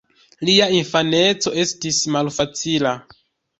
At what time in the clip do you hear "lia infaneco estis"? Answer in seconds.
0.47-2.01